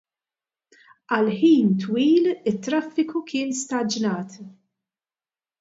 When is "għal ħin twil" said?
1.17-2.31